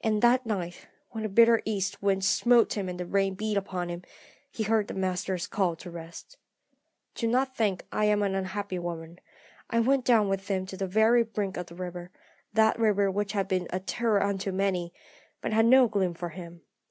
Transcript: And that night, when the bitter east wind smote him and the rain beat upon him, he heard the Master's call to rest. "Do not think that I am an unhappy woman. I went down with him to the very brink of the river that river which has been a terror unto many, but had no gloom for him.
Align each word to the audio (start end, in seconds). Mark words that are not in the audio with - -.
And 0.00 0.22
that 0.22 0.46
night, 0.46 0.88
when 1.10 1.24
the 1.24 1.28
bitter 1.28 1.60
east 1.66 2.00
wind 2.02 2.24
smote 2.24 2.72
him 2.72 2.88
and 2.88 2.98
the 2.98 3.04
rain 3.04 3.34
beat 3.34 3.58
upon 3.58 3.90
him, 3.90 4.00
he 4.50 4.62
heard 4.62 4.88
the 4.88 4.94
Master's 4.94 5.46
call 5.46 5.76
to 5.76 5.90
rest. 5.90 6.38
"Do 7.14 7.26
not 7.26 7.54
think 7.54 7.80
that 7.80 7.86
I 7.94 8.06
am 8.06 8.22
an 8.22 8.34
unhappy 8.34 8.78
woman. 8.78 9.20
I 9.68 9.80
went 9.80 10.06
down 10.06 10.30
with 10.30 10.48
him 10.48 10.64
to 10.64 10.78
the 10.78 10.86
very 10.86 11.22
brink 11.22 11.58
of 11.58 11.66
the 11.66 11.74
river 11.74 12.10
that 12.54 12.78
river 12.78 13.10
which 13.10 13.32
has 13.32 13.46
been 13.46 13.66
a 13.68 13.78
terror 13.78 14.22
unto 14.22 14.52
many, 14.52 14.90
but 15.42 15.52
had 15.52 15.66
no 15.66 15.86
gloom 15.86 16.14
for 16.14 16.30
him. 16.30 16.62